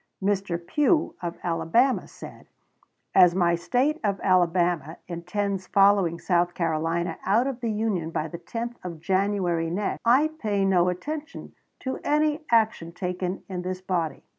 [0.19, 0.57] Mr.
[0.57, 2.47] Pugh, of Alabama, said:
[3.13, 8.39] "As my State of Alabama intends following South Carolina out of the Union by the
[8.39, 14.23] 10th of January next, I pay no attention to any action taken in this body."